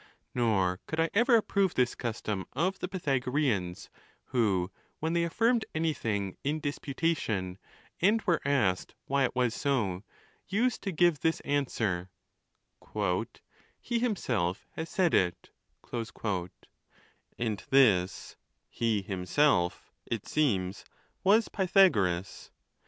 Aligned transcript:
Nor 0.33 0.79
could 0.87 0.99
I 0.99 1.11
ever 1.13 1.35
approve 1.35 1.75
this 1.75 1.93
custom 1.93 2.47
of 2.53 2.79
the 2.79 2.87
Pythagoreans, 2.87 3.91
who, 4.25 4.71
when 4.99 5.13
they 5.13 5.23
affirmed 5.23 5.63
anything 5.75 6.37
in 6.43 6.59
dispu 6.59 6.95
tation, 6.95 7.57
and 8.01 8.19
were 8.23 8.41
asked 8.43 8.95
why 9.05 9.25
it 9.25 9.35
was 9.35 9.53
so, 9.53 10.01
used 10.47 10.81
to 10.81 10.91
give 10.91 11.19
this 11.19 11.39
an 11.41 11.65
swer: 11.67 12.09
"He 13.79 13.99
himself 13.99 14.65
has 14.71 14.89
said 14.89 15.13
it;" 15.13 15.51
and 17.37 17.63
this" 17.69 18.37
he 18.71 19.03
himself," 19.03 19.91
it 20.07 20.27
seems, 20.27 20.83
was 21.23 21.47
Pythagoras. 21.47 22.49